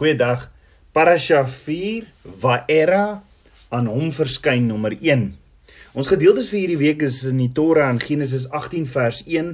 [0.00, 0.46] Goeiedag.
[0.96, 2.06] Parasha 4
[2.40, 3.20] Waera
[3.68, 5.26] aan hom verskyn nommer 1.
[5.92, 9.50] Ons gedeeltes vir hierdie week is in die Torah in Genesis 18 vers 1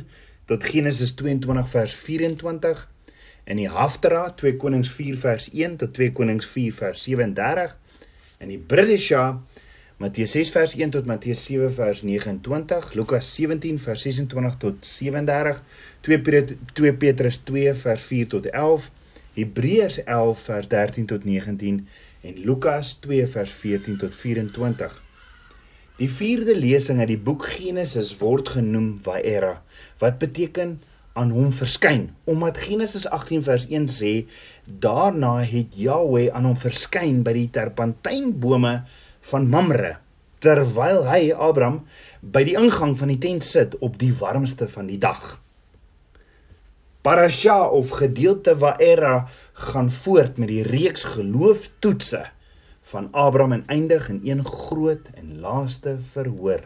[0.46, 2.84] tot Genesis 22 vers 24
[3.50, 7.74] in die Haftara 2 Konings 4 vers 1 tot 2 Konings 4 vers 37
[8.46, 9.24] in die Bridesha
[9.98, 15.58] Matteus 6 vers 1 tot Matteus 7 vers 29 Lukas 17 vers 26 tot 37
[16.06, 18.88] 2 Petrus 2 vers 4 tot 11
[19.36, 21.80] Hebreërs 11 vers 13 tot 19
[22.24, 25.02] en Lukas 2 vers 14 tot 24.
[25.96, 29.58] Die vierde lesing uit die boek Genesis word genoem Waera
[30.00, 30.78] wat beteken
[31.16, 34.14] aan hom verskyn omdat Genesis 18 vers 1 sê
[34.86, 38.74] daarna het Jahweh aan hom verskyn by die terpentynbome
[39.30, 39.98] van Mamre
[40.44, 41.82] terwyl hy Abraham
[42.20, 45.36] by die ingang van die tent sit op die warmste van die dag
[47.06, 52.24] Parasha of gedeelte Waera gaan voort met die reeks gelooftoetse
[52.90, 56.64] van Abraham en eindig in een groot en laaste verhoor.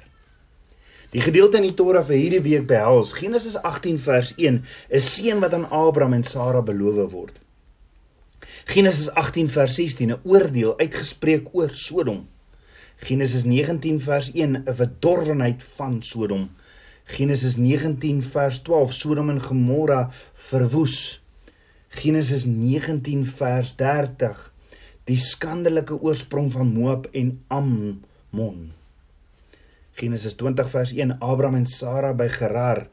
[1.13, 5.45] Die gedeelte in die Torah vir hierdie week behels Genesis 18 vers 1, 'n seun
[5.45, 7.37] wat aan Abraham en Sara beloof word.
[8.65, 12.29] Genesis 18 vers 16, 'n oordeel uitgespreek oor Sodom.
[12.97, 16.49] Genesis 19 vers 1, 'n verdorwenheid van Sodom.
[17.11, 21.19] Genesis 19 vers 12 Sodom en Gomorra verwoes.
[21.89, 24.45] Genesis 19 vers 30
[25.11, 28.71] die skandelike oorsprong van Moab en Ammon.
[29.99, 32.85] Genesis 20 vers 1 Abraham en Sara by Gerar.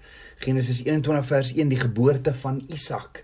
[0.41, 3.21] Genesis 21 vers 1 die geboorte van Isak.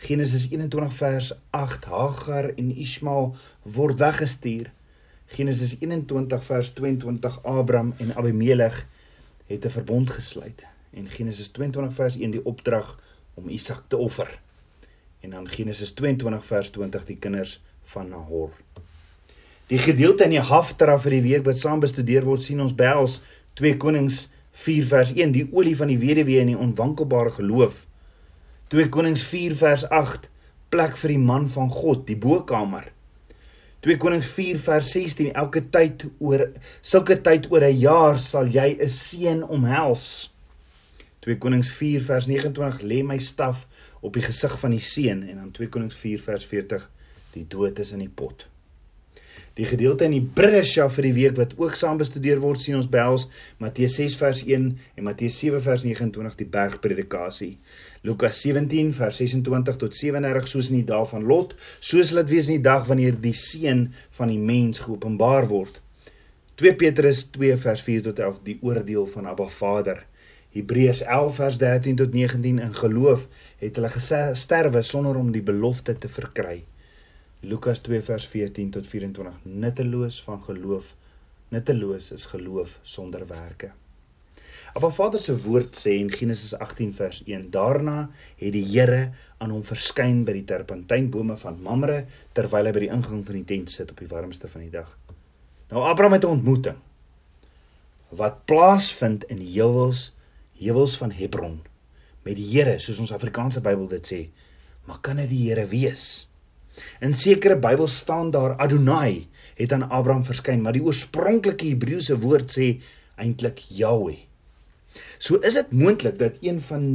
[0.00, 3.34] Genesis 21 vers 8 Hagar en Ismael
[3.76, 4.72] word weggestuur.
[5.36, 8.86] Genesis 21 vers 22 Abraham en Abimelech
[9.46, 13.00] het 'n verbond gesluit en Genesis 22 vers 1 die opdrag
[13.34, 14.40] om Isak te offer.
[15.20, 18.50] En dan Genesis 22 vers 20 die kinders van Nahor.
[19.66, 23.20] Die gedeelte in die Haftara vir die week wat saam bestudeer word sien ons behels
[23.54, 27.86] 2 Konings 4 vers 1 die olie van die weduwee en die onwankelbare geloof.
[28.68, 30.28] 2 Konings 4 vers 8
[30.68, 32.93] plek vir die man van God, die bokkamer.
[33.84, 36.46] 2 Konings 4 vers 16 elke tyd oor
[36.80, 40.32] sulke tyd oor 'n jaar sal jy 'n seën omhels.
[41.20, 43.66] 2 Konings 4 vers 29 lê my staf
[44.00, 46.90] op die gesig van die seun en dan 2 Konings 4 vers 40
[47.32, 48.46] die dood is in die pot.
[49.54, 52.88] Die gedeelte in die Bridesha vir die week wat ook saam bestudeer word sien ons
[52.90, 53.28] behels
[53.62, 54.64] Matteus 6 vers 1
[54.98, 57.52] en Matteus 7 vers 29 die bergpredikasie.
[58.02, 62.50] Lukas 17 vers 26 tot 37 soos in die dae van Lot, soos laat wees
[62.50, 63.86] in die dag wanneer die seun
[64.18, 65.78] van die mens geopenbaar word.
[66.58, 70.02] 2 Petrus 2 vers 4 tot 11 die oordeel van Abba Vader.
[70.54, 73.28] Hebreërs 11 vers 13 tot 19 in geloof
[73.62, 76.64] het hulle gesterwe sonder om die belofte te verkry.
[77.44, 80.94] Lukas 2 vers 14 tot 24 nutteloos van geloof
[81.52, 83.72] nutteloos is geloof sonder werke.
[84.74, 88.08] Appa Vader se woord sê in Genesis 18 vers 1 daarna
[88.40, 92.00] het die Here aan hom verskyn by die terpentynbome van Mamre
[92.34, 94.88] terwyl hy by die ingang van die tent sit op die warmste van die dag.
[95.70, 96.80] Nou Abraham het 'n ontmoeting
[98.08, 100.12] wat plaasvind in die heuwels
[100.58, 101.60] heuwels van Hebron
[102.22, 104.20] met die Here soos ons Afrikaanse Bybel dit sê.
[104.86, 106.28] Maar kan dit die Here wees?
[107.00, 112.50] In sekere Bybel staan daar Adonai het aan Abraham verskyn, maar die oorspronklike Hebreëse woord
[112.50, 112.68] sê
[113.20, 114.24] eintlik Yahweh.
[115.18, 116.88] So is dit moontlik dat een van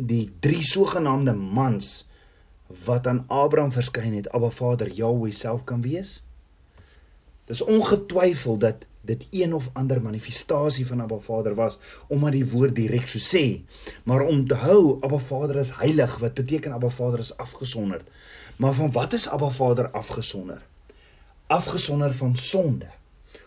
[0.00, 2.08] die drie sogenaamde mans
[2.86, 6.20] wat aan Abraham verskyn het, Abba Vader Yahweh self kan wees?
[7.50, 12.74] Dis ongetwyfeld dat dit een of ander manifestasie van Abba Vader was omdat die woord
[12.76, 13.44] direk so sê.
[14.04, 18.08] Maar om te hou Abba Vader is heilig, wat beteken Abba Vader is afgesonderd.
[18.60, 20.62] Maar van wat is Abba Vader afgesonder?
[21.46, 22.86] Afgesonder van sonde.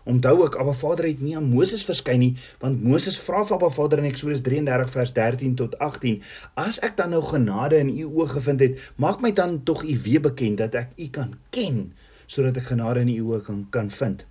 [0.03, 2.31] Onthou ek Abba Vader het nie aan Moses verskyn nie,
[2.63, 6.17] want Moses vra vir Abba Vader in Eksodus 33 vers 13 tot 18:
[6.57, 9.99] "As ek dan nou genade in u oë gevind het, maak my dan tog u
[10.01, 11.93] weer bekend dat ek u kan ken,
[12.25, 14.25] sodat ek genade in u oë kan kan vind."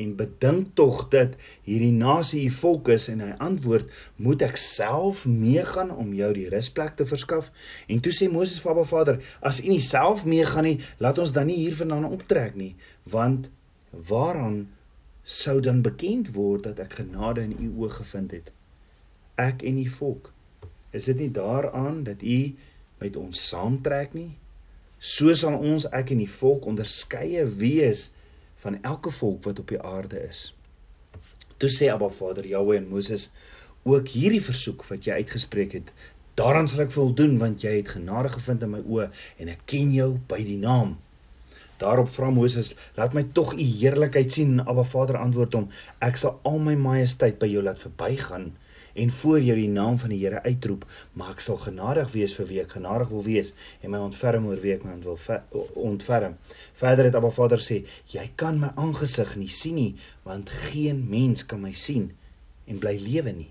[0.00, 1.36] En bedink tog dat
[1.66, 6.48] hierdie nasie u volk is en hy antwoord moet ek self meegaan om jou die
[6.52, 7.50] rusplek te verskaf?
[7.86, 11.34] En toe sê Moses vir Abba Vader as u nie self meegaan nie laat ons
[11.34, 12.74] dan nie hiervandaan optrek nie
[13.10, 13.50] want
[14.08, 14.64] waaraan
[15.24, 18.50] sou dan bekend word dat ek genade in u oë gevind het?
[19.40, 20.30] Ek en u volk.
[20.94, 22.54] Is dit nie daaraan dat u
[23.00, 24.34] met ons saamtrek nie?
[24.98, 28.10] So sal ons ek en die volk onderskeie wees
[28.64, 30.48] van elke volk wat op die aarde is.
[31.60, 33.30] Toe sê Abba Vader Jahwe en Moses
[33.84, 35.92] ook hierdie versoek wat jy uitgespreek het
[36.34, 39.04] Daaraan sal ek voldoen want jy het genade gevind in my oë
[39.42, 40.96] en ek ken jou by die naam.
[41.78, 45.68] Daarop vra Moses: "Laat my tog u heerlikheid sien." Abba Vader antwoord hom:
[46.02, 48.50] "Ek sal al my majesteit by jou laat verbygaan
[48.94, 52.50] en voor jou die naam van die Here uitroep, maar ek sal genadig wees vir
[52.50, 53.52] wie ek genadig wil wees
[53.82, 55.18] en my ontferm oor wie ek my wil
[55.74, 56.38] ontferm."
[56.74, 61.46] Verder het Abba Vader sê: "Jy kan my aangesig nie sien nie, want geen mens
[61.46, 62.12] kan my sien
[62.66, 63.50] en bly lewe nie."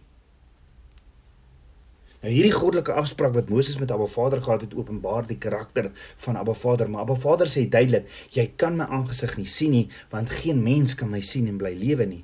[2.24, 5.90] Nou hierdie goddelike afspraak wat Moses met Abba Vader gehad het, openbaar die karakter
[6.24, 9.90] van Abba Vader, maar Abba Vader sê duidelik, jy kan my aangesig nie sien nie,
[10.14, 12.22] want geen mens kan my sien en bly lewe nie.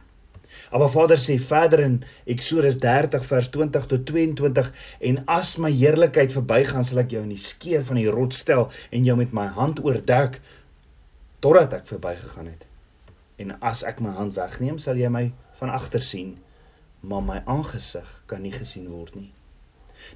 [0.72, 1.98] Abba Vader sê verder in
[2.30, 4.72] Eksodus 30 vers 20 tot 22
[5.10, 8.70] en as my heerlikheid verbygaan sal ek jou in die skeer van die rots stel
[8.92, 10.40] en jou met my hand oordek
[11.40, 12.66] totdat ek verbygegaan het.
[13.40, 15.30] En as ek my hand wegneem, sal jy my
[15.62, 16.36] van agter sien,
[17.00, 19.30] maar my aangesig kan nie gesien word nie.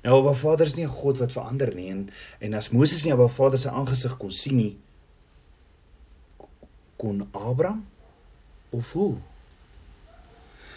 [0.04, 3.14] Nou Abba Vader is nie 'n God wat verander nie en en as Moses nie
[3.14, 4.78] Abba Vader se aangesig kon sien nie
[6.98, 7.86] kon Abraham
[8.70, 9.16] of hoe?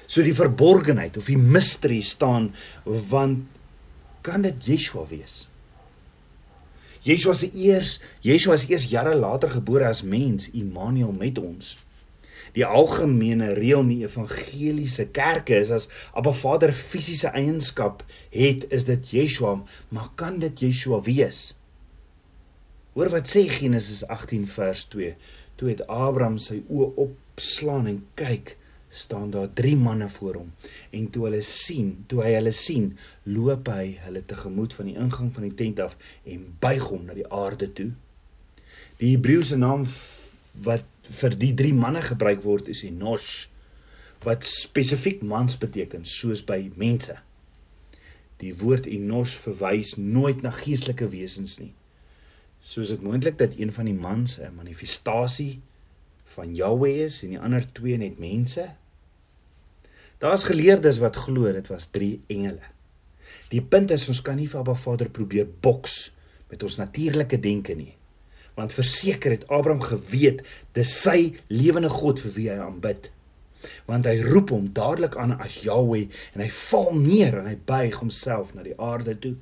[0.07, 2.53] So die verborgenheid of die misterie staan
[2.85, 3.47] want
[4.27, 5.45] kan dit Yeshua wees?
[7.07, 11.77] Yeshua se eers Yeshua is eers jare later gebore as mens Immanuel met ons
[12.57, 18.03] die algemene reël in die evangeliese kerke is as Abba Vader fisiese eienskap
[18.33, 19.59] het, is dit Yeshua,
[19.93, 21.51] maar kan dit Yeshua wees?
[22.97, 25.13] Hoor wat sê Genesis 18 vers 2.
[25.61, 28.55] Toe het Abraham sy oë opslaan en kyk,
[28.97, 30.53] staan daar drie manne voor hom.
[30.91, 32.91] En toe hulle sien, toe hy hulle sien,
[33.23, 37.17] loop hy hulle tegemoet van die ingang van die tent af en buig hom na
[37.17, 37.91] die aarde toe.
[39.01, 39.85] Die Hebreëse naam
[40.65, 40.87] wat
[41.21, 43.47] vir die drie manne gebruik word is Enosh
[44.25, 47.15] wat spesifiek mans beteken soos by mense.
[48.41, 51.73] Die woord Enosh verwys nooit na geestelike wesens nie.
[52.67, 55.61] Soos dit moontlik dat een van die mans 'n manifestasie
[56.35, 58.67] van Jahweh is en die ander twee net mense.
[60.19, 62.65] Daar's geleerdes wat glo dit was drie engele.
[63.53, 66.11] Die punt is ons kan nie vir Abba Vader probeer boks
[66.51, 67.95] met ons natuurlike denke nie
[68.57, 70.41] want verseker het Abraham geweet
[70.77, 73.11] dis sy lewende God vir wie hy aanbid.
[73.89, 77.99] Want hy roep hom dadelik aan as Jahweh en hy val neer en hy buig
[78.01, 79.35] homself na die aarde toe.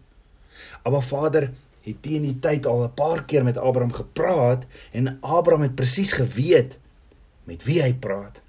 [0.87, 1.51] Maar Vader
[1.85, 6.13] het teen die tyd al 'n paar keer met Abraham gepraat en Abraham het presies
[6.13, 6.79] geweet
[7.45, 8.41] met wie hy praat.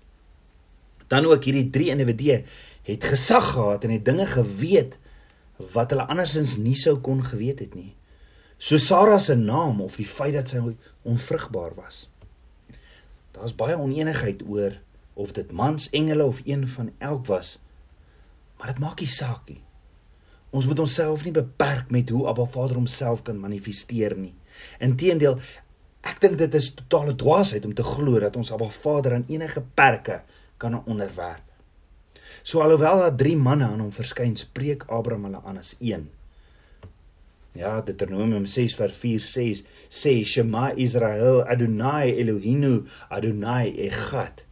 [1.07, 2.43] Dan ook hierdie drie individue
[2.85, 4.97] het gesag gehad en het dinge geweet
[5.73, 7.93] wat hulle andersins nie sou kon geweet het nie
[8.57, 10.61] so Sara se naam of die feit dat sy
[11.05, 12.05] onvrugbaar was.
[13.35, 14.77] Daar's baie onenigheid oor
[15.13, 17.59] of dit mans, engele of een van elk was.
[18.57, 19.61] Maar dit maak nie saak nie.
[20.55, 24.33] Ons moet onsself nie beperk met hoe Abba Vader homself kan manifesteer nie.
[24.79, 25.39] Inteendeel,
[26.05, 29.63] ek dink dit is totale dwaasheid om te glo dat ons Abba Vader aan enige
[29.75, 30.21] perke
[30.57, 31.43] kan onderwerp.
[32.43, 36.09] So alhoewel daar 3 manne aan hom verskyn, spreek Abraham hulle aan as een.
[37.55, 39.45] Ja, Deuteronomium 6 vers 4 sê
[39.89, 44.43] sê Shema Israel Adonai Elohinu Adonai Echad.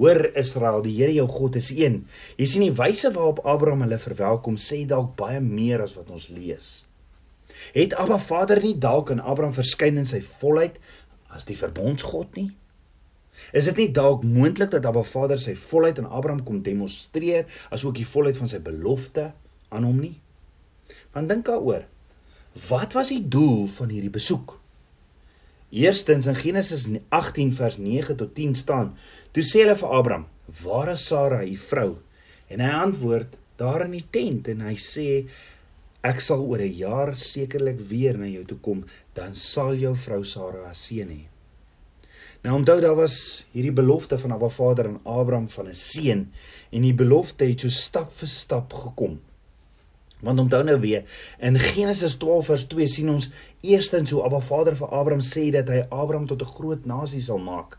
[0.00, 2.06] Hoor Israel, die Here jou God is een.
[2.40, 6.30] Jy sien die wyse waarop Abraham hulle verwelkom sê dalk baie meer as wat ons
[6.32, 6.70] lees.
[7.76, 10.80] Het Abba Vader nie dalk aan Abraham verskyn in sy volheid
[11.32, 12.48] as die verbondsgod nie?
[13.52, 17.84] Is dit nie dalk moontlik dat Abba Vader sy volheid aan Abraham kom demonstreer as
[17.84, 19.32] ook die volheid van sy belofte
[19.68, 20.14] aan hom nie?
[21.12, 21.84] Want dink daaroor.
[22.68, 24.58] Wat was die doel van hierdie besoek?
[25.72, 28.92] Eerstens in Genesis 18 vers 9 tot 10 staan:
[29.32, 30.26] Toe sê hulle vir Abraham:
[30.62, 31.96] "Waar is Sara, u vrou?"
[32.48, 35.26] En hy antwoord: "Daar in die tent." En hy sê:
[36.04, 38.84] "Ek sal oor 'n jaar sekerlik weer na jou toe kom,
[39.14, 41.31] dan sal jou vrou Sara 'n seun hê."
[42.42, 46.32] Nou onthou daar was hierdie belofte van Abba Vader aan Abraham van 'n seun
[46.70, 49.20] en die belofte het so stap vir stap gekom.
[50.20, 51.04] Want onthou nou weer,
[51.38, 53.30] in Genesis 12 vers 2 sien ons
[53.60, 57.38] eerstens hoe Abba Vader vir Abraham sê dat hy Abraham tot 'n groot nasie sal
[57.38, 57.78] maak.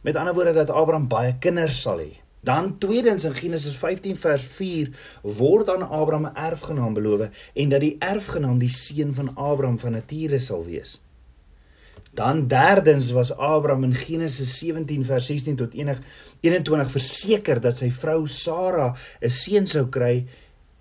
[0.00, 2.12] Met ander woorde dat Abraham baie kinders sal hê.
[2.42, 4.90] Dan tweedens in Genesis 15 vers 4
[5.22, 9.92] word aan Abraham 'n erfgenaam beloof en dat die erfgenaam die seun van Abraham van
[9.92, 11.03] nature sal wees.
[12.14, 18.26] Dan derdens was Abraham in Genesis 17 vers 16 tot 21 verseker dat sy vrou
[18.26, 20.26] Sara 'n seun sou kry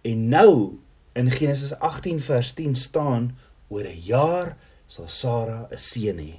[0.04, 0.80] En nou
[1.16, 3.38] in Genesis 18 vers 10 staan
[3.68, 6.36] oor 'n jaar sal Sara 'n seun hê.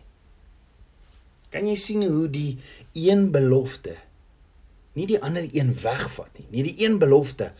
[1.50, 2.58] Kan jy sien hoe die
[2.92, 3.96] een belofte
[4.92, 6.46] nie die ander een wegvat nie.
[6.50, 7.52] Nee, die een belofte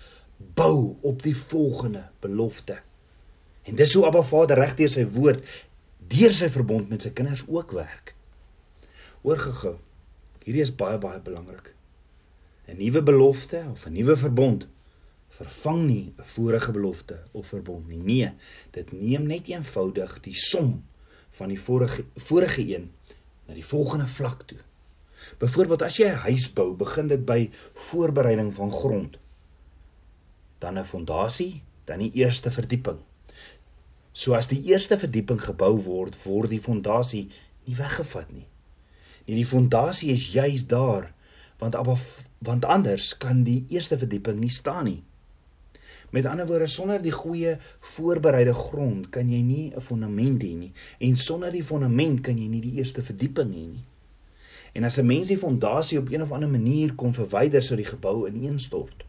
[0.54, 2.78] bou op die volgende belofte.
[3.62, 5.42] En dis hoe Abba Vader regdeur sy woord
[6.08, 8.14] deur sy verbond met sy kinders ook werk.
[9.22, 9.78] Oorgegou.
[10.44, 11.74] Hierdie is baie baie belangrik.
[12.68, 14.68] 'n Nuwe belofte of 'n nuwe verbond
[15.28, 18.02] vervang nie 'n vorige belofte of verbond nie.
[18.02, 18.30] Nee,
[18.70, 20.84] dit neem net eenvoudig die som
[21.30, 22.92] van die vorige vorige een
[23.46, 24.58] na die volgende vlak toe.
[25.38, 29.18] Byvoorbeeld as jy 'n huis bou, begin dit by voorbereiding van grond.
[30.58, 32.98] Dan 'n fondasie, dan die eerste verdieping.
[34.14, 37.24] So as die eerste verdieping gebou word, word die fondasie
[37.66, 38.46] nie weggevat nie.
[39.26, 41.10] Nee, die fondasie is juis daar
[41.58, 41.96] want abba,
[42.44, 45.00] want anders kan die eerste verdieping nie staan nie.
[46.14, 47.56] Met ander woorde, sonder die goeie
[47.94, 52.48] voorbereide grond kan jy nie 'n fondament hê nie en sonder die fondament kan jy
[52.48, 53.84] nie die eerste verdieping hê nie.
[54.74, 57.90] En as 'n mens die fondasie op een of ander manier kon verwyder sou die
[57.90, 59.04] gebou ineenstort.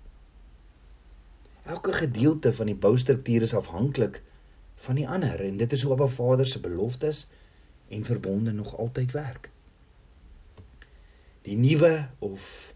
[1.66, 4.22] Elke gedeelte van die boustruktuur is afhanklik
[4.76, 7.28] van die ander en dit is hoe Abba Vader se beloftes
[7.88, 9.50] en verbonde nog altyd werk.
[11.42, 12.74] Die nuwe of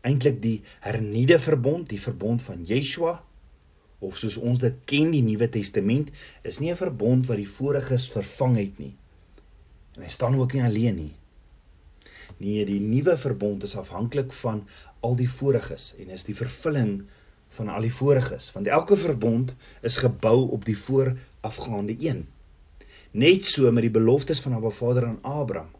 [0.00, 3.18] eintlik die hernieude verbond, die verbond van Yeshua
[3.98, 6.10] of soos ons dit ken die Nuwe Testament,
[6.42, 8.94] is nie 'n verbond wat die voriges vervang het nie.
[9.96, 11.14] En hy staan ook nie alleen nie.
[12.36, 14.66] Nee, die nuwe verbond is afhanklik van
[15.00, 17.06] al die voriges en is die vervulling
[17.48, 20.76] van al die voriges, want elke verbond is gebou op die
[21.50, 22.26] voorafgaande een.
[23.10, 25.70] Net so met die beloftes van Abba Vader aan Abraham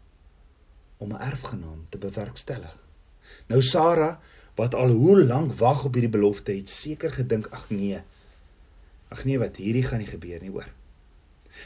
[0.97, 2.77] om 'n erfgenaam te bewerkstellig.
[3.47, 4.19] Nou Sara
[4.55, 8.01] wat al hoe lank wag op hierdie belofte het seker gedink ag nee.
[9.07, 10.71] Ag nee wat hierdie gaan nie gebeur nie hoor.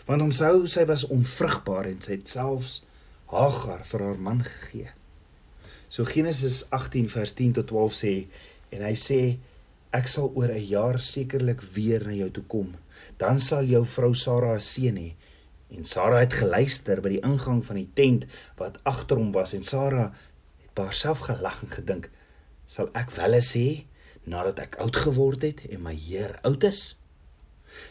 [0.06, 2.84] Want onthou sy was onvrugbaar en sy het selfs
[3.26, 4.90] Hagar vir haar man gegee.
[5.90, 8.28] So Genesis 18 vers 10 tot 12 sê
[8.70, 9.38] en hy sê
[9.92, 12.76] ek sal oor 'n jaar sekerlik weer na jou toe kom.
[13.18, 15.14] Dan sal jou vrou Sara 'n seun hê.
[15.72, 18.26] En Sara het geluister by die ingang van die tent
[18.58, 20.12] wat agter hom was en Sara
[20.62, 22.10] het by haarself gelag en gedink:
[22.68, 23.86] "Sal ek wel eens sê
[24.24, 26.98] nadat ek oud geword het en my Heer oud is?"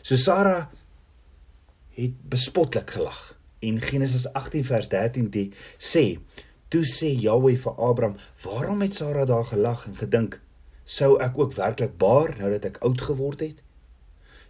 [0.02, 0.70] So Sara
[1.96, 3.38] het bespotlik gelag.
[3.60, 6.18] En Genesis 18 vers 13 die sê:
[6.68, 10.40] "Toe sê Jahweh vir Abraham: "Waarom het Sara daar gelag en gedink:
[10.84, 13.62] Sou ek ook werklik baar nou dat ek oud geword het?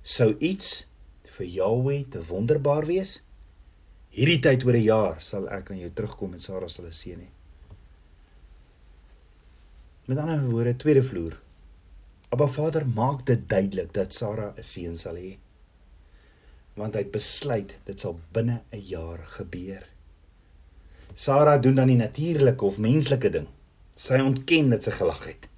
[0.03, 0.87] Sou iets
[1.25, 3.21] vir Jahweh te wonderbaar wees?
[4.11, 7.21] Hierdie tyd oor 'n jaar sal ek na jou terugkom en Sara sal 'n seun
[7.21, 7.31] hê."
[10.07, 11.39] Met ander woorde, tweede vloer.
[12.33, 15.39] Abba Vader maak dit duidelik dat Sara 'n seun sal hê
[16.81, 19.85] want hy het besluit dit sal binne 'n jaar gebeur.
[21.15, 23.49] Sara doen dan die natuurlike of menslike ding.
[23.97, 25.50] Sy ontken dat sy gelag het.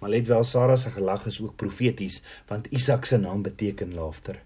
[0.00, 4.42] Maar let wel Sara se gelag is ook profeties want Isak se naam beteken laughter.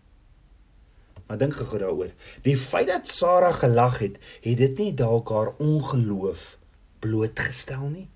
[1.26, 2.10] Maar dink gou daaroor.
[2.42, 6.58] Die feit dat Sara gelag het, het dit nie dalk haar ongeloof
[6.98, 8.08] blootgestel nie?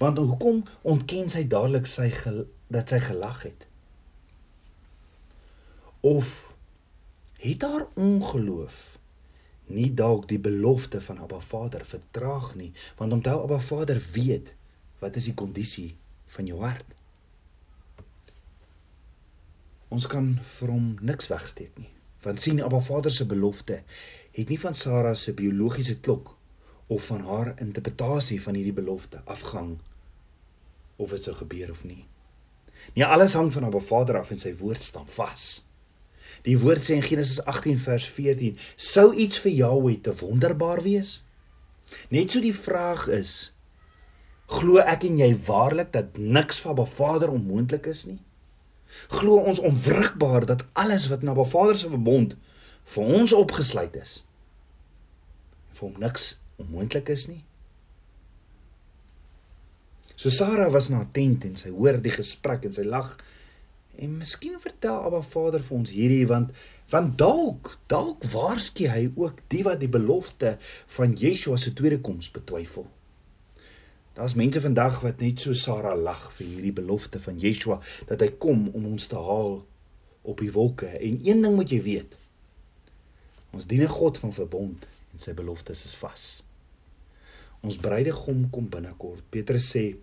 [0.00, 2.08] Want hoekom ontken sy dadelik sy
[2.66, 3.68] dat sy gelag het?
[6.00, 6.52] Of
[7.42, 8.98] het haar ongeloof
[9.72, 14.54] nie dalk die belofte van Abba Vader vertraag nie want onthou Abba Vader weet
[14.98, 15.92] wat is die kondisie
[16.32, 16.94] van jou hart.
[19.92, 23.82] Ons kan vir hom niks wegsteek nie want sien Abba Vader se belofte
[24.32, 26.36] het nie van Sara se biologiese klok
[26.86, 29.74] of van haar interpretasie van hierdie belofte afgang
[30.96, 32.04] of dit sou gebeur of nie.
[32.94, 35.64] Nee alles hang van Abba Vader af en sy woord staan vas.
[36.46, 41.20] Die woord sê in Genesis 18 vers 14, sou iets vir Jahweh te wonderbaar wees?
[42.08, 43.52] Net so die vraag is,
[44.52, 48.18] glo ek en jy waarlik dat niks van Ba Vader onmoontlik is nie?
[49.12, 52.36] Glo ons onwrikbaar dat alles wat na Ba Vader se verbond
[52.94, 54.18] vir ons opgesluit is,
[55.72, 57.42] vir hom niks onmoontlik is nie?
[60.16, 63.16] So Sara was na tent en sy hoor die gesprek en sy lag
[63.96, 66.52] En miskien vertel Abba Vader vir ons hierdie want
[66.92, 70.56] want dalk dalk waarsku hy ook die wat die belofte
[70.96, 72.86] van Yeshua se tweede koms betwyfel.
[74.12, 77.78] Daar's mense vandag wat net so Sara lag vir hierdie belofte van Yeshua
[78.10, 79.62] dat hy kom om ons te haal
[80.22, 80.86] op die wolke.
[80.86, 82.16] En een ding moet jy weet.
[83.52, 86.42] Ons dien 'n God van verbond en sy beloftes is vas.
[87.62, 89.22] Ons bruidegom kom binnekort.
[89.30, 89.96] Petrus sê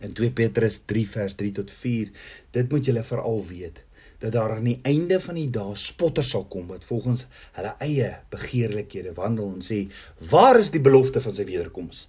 [0.00, 2.10] In 2 Petrus 3 vers 3 tot 4,
[2.50, 3.82] dit moet julle veral weet
[4.18, 8.10] dat daar aan die einde van die dae spotters sal kom wat volgens hulle eie
[8.32, 9.88] begeerlikhede wandel en sê:
[10.30, 12.08] "Waar is die belofte van sy wederkoms?"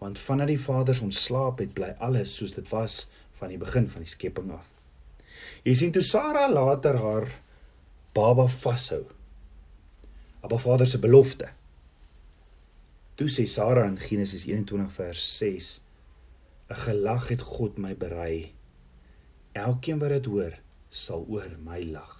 [0.00, 3.04] Want vandat die Vader ontslaap het, bly alles soos dit was
[3.40, 4.68] van die begin van die skepping af.
[5.64, 7.28] Jy sien toe Sara later haar
[8.16, 9.04] baba vashou.
[10.40, 11.50] Abba Vader se belofte.
[13.20, 15.68] Toe sê Sara in Genesis 21 vers 6:
[16.70, 18.54] 'n Gelag het God my berei.
[19.52, 20.54] Elkeen wat dit hoor,
[20.88, 22.16] sal oor my lag.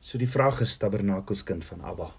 [0.00, 2.12] So die vraag is tabernakelskind van Abba.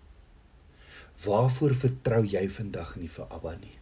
[1.21, 3.75] Waarvoor vertrou jy vandag nie vir Abba nie?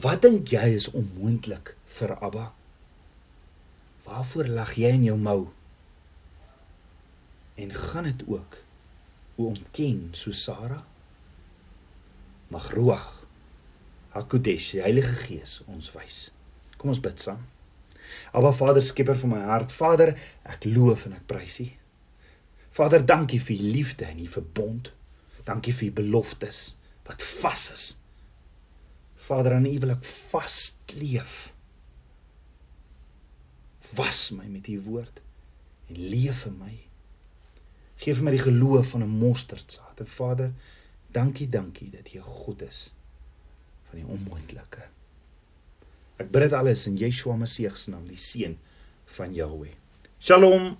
[0.00, 2.46] Wat dink jy is onmoontlik vir Abba?
[4.06, 5.40] Waarvoor lag jy in jou mou?
[7.60, 8.56] En gaan dit ook
[9.36, 10.80] o ontken so Sara?
[12.48, 13.26] Mag Ruach
[14.16, 16.30] Hakodesh, die Heilige Gees ons wys.
[16.80, 17.42] Kom ons bid saam.
[18.36, 20.14] Aba Vader, skepper van my hart, Vader,
[20.48, 21.66] ek loof en ek prys U.
[22.76, 24.92] Vader, dankie vir U liefde en U verbond.
[25.46, 26.74] Dankie vir U beloftes
[27.06, 27.84] wat vas is.
[29.28, 31.36] Vader, aan U wil ek vasleef.
[33.94, 35.22] Was my met U woord
[35.86, 36.74] en leef in my.
[38.02, 40.00] Geef my die geloof van 'n mosterdsaad.
[40.02, 40.52] En Vader,
[41.14, 42.90] dankie, dankie dat U God is
[43.88, 44.88] van die onmoontlike.
[46.16, 48.58] Ek bid dit alles in Yeshua Messie se naam, die seun
[49.04, 49.74] van Jahweh.
[50.18, 50.76] Shalom.